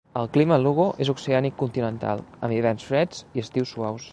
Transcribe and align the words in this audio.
El 0.19 0.27
clima 0.35 0.55
a 0.55 0.57
Lugo 0.61 0.85
és 1.05 1.11
oceànic 1.13 1.55
continental, 1.61 2.25
amb 2.47 2.57
hiverns 2.59 2.89
freds 2.89 3.25
i 3.39 3.45
estius 3.45 3.77
suaus. 3.79 4.09